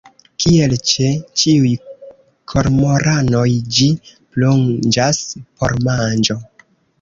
[0.43, 1.09] Kiel ĉe
[1.41, 1.73] ĉiuj
[2.53, 3.43] kormoranoj
[3.77, 6.41] ĝi plonĝas por manĝo.